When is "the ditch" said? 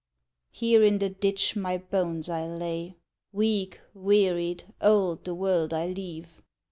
0.97-1.55